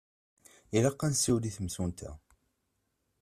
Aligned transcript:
Ilaq 0.77 1.01
ad 1.05 1.11
nsiwel 1.13 1.45
i 1.49 1.51
temsulta. 1.55 2.11